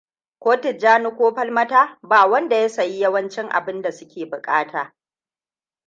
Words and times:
Ko 0.39 0.51
Tijjani 0.61 1.09
ko 1.17 1.25
Falmata 1.35 1.99
ba 2.01 2.25
wanda 2.25 2.55
ya 2.55 2.69
sayi 2.69 2.99
yawancin 2.99 3.49
abinda 3.51 3.91
suke 3.91 4.25
bukata. 4.25 4.93